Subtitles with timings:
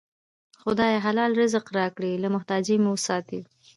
[0.61, 0.99] خدایه!
[1.05, 3.39] حلال رزق راکړې، له محتاجۍ مو وساتې